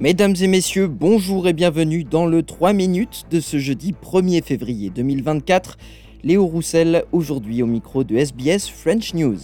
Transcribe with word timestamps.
Mesdames 0.00 0.36
et 0.40 0.46
messieurs, 0.46 0.86
bonjour 0.86 1.48
et 1.48 1.52
bienvenue 1.52 2.04
dans 2.04 2.24
le 2.24 2.44
3 2.44 2.72
minutes 2.72 3.24
de 3.32 3.40
ce 3.40 3.58
jeudi 3.58 3.96
1er 4.00 4.44
février 4.44 4.90
2024. 4.90 5.76
Léo 6.22 6.46
Roussel, 6.46 7.02
aujourd'hui 7.10 7.64
au 7.64 7.66
micro 7.66 8.04
de 8.04 8.16
SBS 8.16 8.68
French 8.70 9.12
News. 9.14 9.38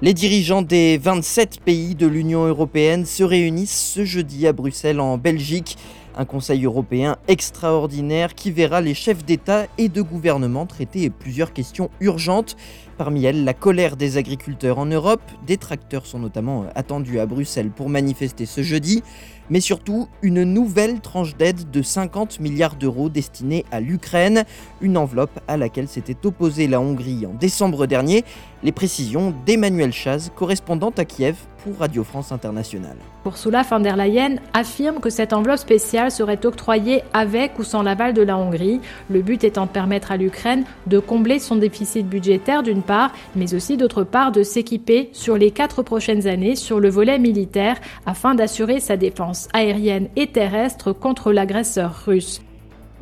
Les 0.00 0.14
dirigeants 0.14 0.62
des 0.62 0.96
27 0.96 1.58
pays 1.64 1.96
de 1.96 2.06
l'Union 2.06 2.46
européenne 2.46 3.04
se 3.04 3.24
réunissent 3.24 3.92
ce 3.94 4.04
jeudi 4.04 4.46
à 4.46 4.52
Bruxelles 4.52 5.00
en 5.00 5.18
Belgique. 5.18 5.76
Un 6.16 6.24
Conseil 6.24 6.64
européen 6.64 7.16
extraordinaire 7.26 8.36
qui 8.36 8.52
verra 8.52 8.80
les 8.80 8.94
chefs 8.94 9.24
d'État 9.24 9.66
et 9.76 9.88
de 9.88 10.02
gouvernement 10.02 10.66
traiter 10.66 11.10
plusieurs 11.10 11.52
questions 11.52 11.90
urgentes. 12.00 12.56
Parmi 13.02 13.24
elles, 13.24 13.42
la 13.42 13.52
colère 13.52 13.96
des 13.96 14.16
agriculteurs 14.16 14.78
en 14.78 14.86
Europe. 14.86 15.22
Des 15.44 15.56
tracteurs 15.56 16.06
sont 16.06 16.20
notamment 16.20 16.66
attendus 16.76 17.18
à 17.18 17.26
Bruxelles 17.26 17.70
pour 17.70 17.88
manifester 17.88 18.46
ce 18.46 18.62
jeudi. 18.62 19.02
Mais 19.50 19.58
surtout, 19.58 20.08
une 20.22 20.44
nouvelle 20.44 21.00
tranche 21.00 21.36
d'aide 21.36 21.68
de 21.72 21.82
50 21.82 22.38
milliards 22.38 22.76
d'euros 22.76 23.08
destinée 23.08 23.64
à 23.72 23.80
l'Ukraine. 23.80 24.44
Une 24.80 24.96
enveloppe 24.96 25.40
à 25.48 25.56
laquelle 25.56 25.88
s'était 25.88 26.24
opposée 26.24 26.68
la 26.68 26.80
Hongrie 26.80 27.26
en 27.26 27.34
décembre 27.34 27.86
dernier. 27.86 28.24
Les 28.62 28.70
précisions 28.70 29.34
d'Emmanuel 29.44 29.92
Chaz, 29.92 30.30
correspondante 30.36 31.00
à 31.00 31.04
Kiev 31.04 31.34
pour 31.64 31.78
Radio 31.78 32.04
France 32.04 32.32
Internationale. 32.32 32.96
Ursula 33.24 33.62
von 33.62 33.80
der 33.80 33.96
Leyen 33.96 34.36
affirme 34.52 35.00
que 35.00 35.10
cette 35.10 35.32
enveloppe 35.32 35.58
spéciale 35.58 36.10
serait 36.10 36.44
octroyée 36.44 37.02
avec 37.12 37.58
ou 37.58 37.64
sans 37.64 37.82
l'aval 37.82 38.14
de 38.14 38.22
la 38.22 38.36
Hongrie, 38.36 38.80
le 39.10 39.22
but 39.22 39.44
étant 39.44 39.66
de 39.66 39.70
permettre 39.70 40.10
à 40.10 40.16
l'Ukraine 40.16 40.64
de 40.86 40.98
combler 40.98 41.38
son 41.38 41.56
déficit 41.56 42.06
budgétaire 42.08 42.62
d'une 42.62 42.82
part, 42.82 42.91
mais 43.36 43.54
aussi 43.54 43.76
d'autre 43.76 44.04
part 44.04 44.32
de 44.32 44.42
s'équiper 44.42 45.10
sur 45.12 45.36
les 45.36 45.50
quatre 45.50 45.82
prochaines 45.82 46.26
années 46.26 46.56
sur 46.56 46.80
le 46.80 46.88
volet 46.88 47.18
militaire 47.18 47.80
afin 48.06 48.34
d'assurer 48.34 48.80
sa 48.80 48.96
défense 48.96 49.48
aérienne 49.52 50.08
et 50.16 50.26
terrestre 50.26 50.92
contre 50.92 51.32
l'agresseur 51.32 52.04
russe. 52.06 52.40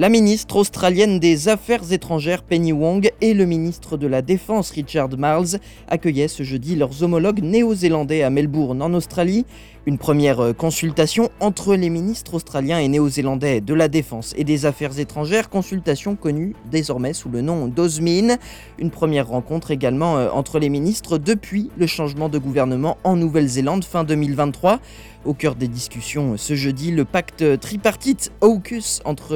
La 0.00 0.10
ministre 0.10 0.54
australienne 0.54 1.18
des 1.18 1.48
Affaires 1.48 1.92
étrangères 1.92 2.44
Penny 2.44 2.72
Wong 2.72 3.10
et 3.20 3.34
le 3.34 3.46
ministre 3.46 3.96
de 3.96 4.06
la 4.06 4.22
Défense 4.22 4.70
Richard 4.70 5.08
Marles 5.18 5.58
accueillaient 5.88 6.28
ce 6.28 6.44
jeudi 6.44 6.76
leurs 6.76 7.02
homologues 7.02 7.42
néo-zélandais 7.42 8.22
à 8.22 8.30
Melbourne 8.30 8.80
en 8.80 8.94
Australie. 8.94 9.44
Une 9.86 9.98
première 9.98 10.54
consultation 10.56 11.30
entre 11.40 11.74
les 11.74 11.88
ministres 11.88 12.34
australiens 12.34 12.78
et 12.78 12.86
néo-zélandais 12.88 13.60
de 13.60 13.74
la 13.74 13.88
Défense 13.88 14.34
et 14.36 14.44
des 14.44 14.66
Affaires 14.66 14.98
étrangères, 15.00 15.48
consultation 15.48 16.14
connue 16.14 16.54
désormais 16.70 17.14
sous 17.14 17.30
le 17.30 17.40
nom 17.40 17.66
d'OSMIN. 17.66 18.36
Une 18.78 18.90
première 18.90 19.26
rencontre 19.26 19.70
également 19.70 20.18
euh, 20.18 20.28
entre 20.30 20.58
les 20.58 20.68
ministres 20.68 21.18
depuis 21.18 21.70
le 21.76 21.86
changement 21.86 22.28
de 22.28 22.38
gouvernement 22.38 22.98
en 23.02 23.16
Nouvelle-Zélande 23.16 23.82
fin 23.82 24.04
2023. 24.04 24.78
Au 25.24 25.34
cœur 25.34 25.56
des 25.56 25.68
discussions 25.68 26.36
ce 26.36 26.54
jeudi, 26.54 26.90
le 26.90 27.04
pacte 27.04 27.58
tripartite 27.58 28.30
AUKUS 28.40 29.00
entre 29.04 29.34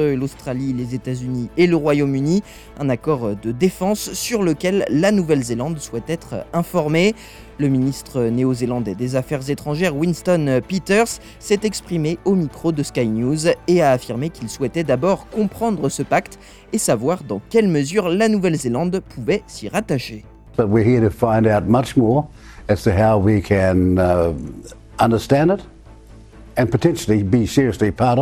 l'Australie, 0.53 0.73
les 0.73 0.95
États-Unis 0.95 1.49
et 1.57 1.67
le 1.67 1.75
Royaume-Uni, 1.75 2.43
un 2.79 2.89
accord 2.89 3.35
de 3.35 3.51
défense 3.51 4.13
sur 4.13 4.43
lequel 4.43 4.85
la 4.89 5.11
Nouvelle-Zélande 5.11 5.79
souhaite 5.79 6.09
être 6.09 6.45
informée. 6.53 7.15
Le 7.59 7.67
ministre 7.69 8.23
néo-zélandais 8.23 8.95
des 8.95 9.15
Affaires 9.15 9.49
étrangères 9.49 9.95
Winston 9.95 10.61
Peters 10.67 11.19
s'est 11.39 11.59
exprimé 11.63 12.17
au 12.25 12.35
micro 12.35 12.71
de 12.71 12.83
Sky 12.83 13.07
News 13.07 13.47
et 13.67 13.81
a 13.81 13.91
affirmé 13.91 14.29
qu'il 14.29 14.49
souhaitait 14.49 14.83
d'abord 14.83 15.27
comprendre 15.29 15.89
ce 15.89 16.03
pacte 16.03 16.39
et 16.71 16.77
savoir 16.77 17.23
dans 17.23 17.41
quelle 17.49 17.67
mesure 17.67 18.09
la 18.09 18.27
Nouvelle-Zélande 18.27 19.01
pouvait 19.15 19.43
s'y 19.47 19.69
rattacher. 19.69 20.25
But 20.57 20.67
we're 20.67 20.85
here 20.85 21.01
to 21.01 21.09
find 21.09 21.47
out 21.47 21.67
much 21.67 21.95
more 21.97 22.25
as 22.69 22.83
to 22.83 22.91
how 22.91 23.17
we 23.17 23.41
can 23.41 23.97
uh, 23.97 24.33
understand 24.99 25.51
it 25.51 25.63
and 26.57 26.67
potentially 26.67 27.23
be 27.23 27.47
seriously 27.47 27.91
part. 27.91 28.19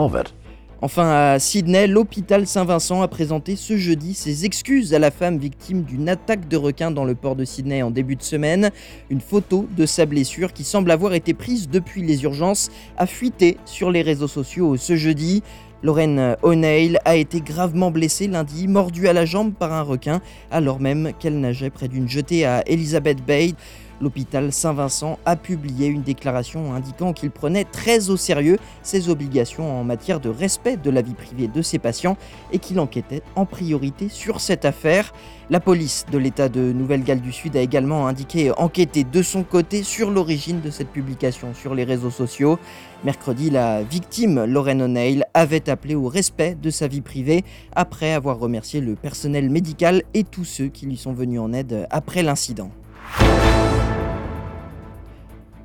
Enfin, 0.84 1.12
à 1.12 1.38
Sydney, 1.38 1.86
l'hôpital 1.86 2.48
Saint-Vincent 2.48 3.04
a 3.04 3.08
présenté 3.08 3.56
ce 3.56 3.78
jeudi 3.78 4.16
ses 4.16 4.46
excuses 4.46 4.96
à 4.96 5.00
la 5.00 5.12
femme 5.12 5.38
victime 5.38 5.84
d'une 5.84 6.10
attaque 6.10 6.48
de 6.48 6.58
requin 6.58 6.90
dans 6.90 7.06
le 7.06 7.14
port 7.14 7.36
de 7.36 7.46
Sydney 7.46 7.84
en 7.84 7.92
début 7.92 8.16
de 8.16 8.24
semaine. 8.24 8.72
Une 9.12 9.22
photo 9.22 9.68
de 9.78 9.86
sa 9.86 10.08
blessure, 10.08 10.54
qui 10.54 10.64
semble 10.64 10.90
avoir 10.90 11.14
été 11.14 11.36
prise 11.36 11.70
depuis 11.70 12.02
les 12.02 12.24
urgences, 12.24 12.72
a 12.98 13.06
fuité 13.06 13.58
sur 13.66 13.92
les 13.92 14.02
réseaux 14.02 14.28
sociaux 14.28 14.76
ce 14.76 14.96
jeudi. 14.96 15.44
Lorraine 15.84 16.36
O'Neill 16.42 16.98
a 17.06 17.16
été 17.16 17.42
gravement 17.42 17.92
blessée 17.92 18.28
lundi, 18.28 18.68
mordue 18.68 19.08
à 19.08 19.14
la 19.14 19.26
jambe 19.26 19.54
par 19.54 19.74
un 19.74 19.84
requin, 19.84 20.20
alors 20.50 20.80
même 20.80 21.12
qu'elle 21.20 21.40
nageait 21.40 21.70
près 21.70 21.90
d'une 21.90 22.10
jetée 22.10 22.44
à 22.44 22.64
Elizabeth 22.66 23.24
Bay. 23.24 23.54
L'hôpital 24.02 24.52
Saint-Vincent 24.52 25.20
a 25.26 25.36
publié 25.36 25.88
une 25.88 26.02
déclaration 26.02 26.74
indiquant 26.74 27.14
qu'il 27.14 27.30
prenait 27.30 27.66
très 27.66 28.10
au 28.10 28.18
sérieux 28.18 28.58
ses 28.82 29.10
obligations 29.10 29.80
en 29.80 29.84
matière 29.84 30.20
de 30.20 30.30
respect 30.30 30.78
de 30.78 30.90
la 30.90 31.04
vie 31.04 31.14
privée 31.14 31.48
de 31.48 31.62
ses 31.62 31.78
patients 31.78 32.18
et 32.52 32.58
qu'il 32.58 32.80
enquêtait 32.80 33.22
en 33.36 33.46
priorité 33.46 34.10
sur 34.10 34.42
cette 34.42 34.66
affaire. 34.66 35.14
La 35.52 35.60
police 35.60 36.06
de 36.12 36.18
l'État 36.18 36.50
de 36.50 36.72
Nouvelle-Galles 36.72 37.22
du 37.22 37.32
Sud 37.32 37.56
a 37.56 37.62
également 37.62 38.08
indiqué 38.08 38.52
enquêter 38.58 39.04
de 39.04 39.22
son 39.22 39.44
côté 39.44 39.84
sur 39.84 40.10
l'origine 40.10 40.62
de 40.62 40.72
cette 40.72 40.90
publication 40.90 41.54
sur 41.54 41.76
les 41.76 41.84
réseaux 41.84 42.10
sociaux. 42.10 42.58
Mercredi, 43.04 43.50
la 43.50 43.84
victime, 43.84 44.46
Lorraine 44.46 44.82
O'Neill, 44.82 45.26
avait 45.34 45.70
appelé 45.70 45.94
au 45.94 46.08
respect 46.08 46.56
de 46.56 46.70
sa 46.70 46.88
vie 46.88 47.02
privée 47.02 47.44
après 47.76 48.14
avoir 48.14 48.40
remercié 48.40 48.82
le 48.82 48.96
personnel 48.96 49.50
médical 49.50 50.04
et 50.14 50.24
tous 50.24 50.46
ceux 50.46 50.68
qui 50.68 50.86
lui 50.86 50.98
sont 50.98 51.14
venus 51.14 51.40
en 51.40 51.54
aide 51.54 51.88
après 51.92 52.24
l'incident. 52.24 52.72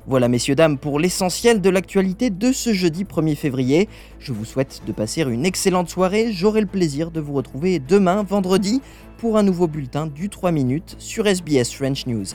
Voilà 0.09 0.29
messieurs, 0.29 0.55
dames, 0.55 0.77
pour 0.77 1.01
l'essentiel 1.01 1.59
de 1.59 1.69
l'actualité 1.69 2.29
de 2.29 2.53
ce 2.53 2.71
jeudi 2.71 3.03
1er 3.03 3.35
février. 3.35 3.89
Je 4.19 4.31
vous 4.31 4.45
souhaite 4.45 4.81
de 4.87 4.93
passer 4.93 5.23
une 5.23 5.45
excellente 5.45 5.89
soirée. 5.89 6.31
J'aurai 6.31 6.61
le 6.61 6.67
plaisir 6.67 7.11
de 7.11 7.19
vous 7.19 7.33
retrouver 7.33 7.79
demain, 7.79 8.23
vendredi, 8.23 8.81
pour 9.17 9.35
un 9.35 9.43
nouveau 9.43 9.67
bulletin 9.67 10.07
du 10.07 10.29
3 10.29 10.51
minutes 10.51 10.95
sur 10.97 11.27
SBS 11.27 11.73
French 11.73 12.07
News. 12.07 12.27